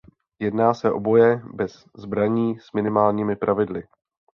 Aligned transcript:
Jedná 0.39 0.73
se 0.73 0.91
o 0.91 0.99
boje 0.99 1.41
bez 1.53 1.85
zbraní 1.97 2.59
s 2.59 2.73
minimálními 2.73 3.35
pravidly. 3.35 3.83